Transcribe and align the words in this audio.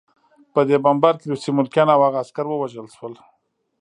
په 0.53 0.59
دې 0.67 0.77
بمبار 0.85 1.15
کې 1.19 1.25
روسي 1.31 1.51
ملکیان 1.57 1.87
او 1.93 2.01
هغه 2.07 2.17
عسکر 2.23 2.45
ووژل 2.47 2.87
شول 2.95 3.13